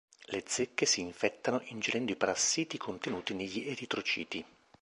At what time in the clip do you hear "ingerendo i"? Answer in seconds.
1.65-2.15